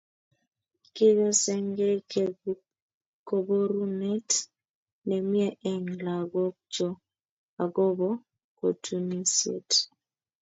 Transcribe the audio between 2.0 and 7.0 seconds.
keegu koboruneet nemie eng lakokchoo